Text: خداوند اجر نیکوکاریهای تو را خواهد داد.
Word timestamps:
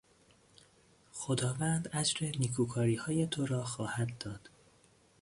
خداوند 1.11 1.89
اجر 1.93 2.31
نیکوکاریهای 2.39 3.27
تو 3.27 3.45
را 3.45 3.63
خواهد 3.63 4.17
داد. 4.17 4.49